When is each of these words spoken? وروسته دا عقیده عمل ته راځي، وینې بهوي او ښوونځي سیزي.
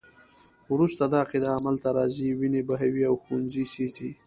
وروسته 0.73 1.03
دا 1.11 1.17
عقیده 1.25 1.49
عمل 1.57 1.75
ته 1.83 1.89
راځي، 1.97 2.27
وینې 2.39 2.61
بهوي 2.67 3.03
او 3.09 3.15
ښوونځي 3.23 3.63
سیزي. 3.73 4.09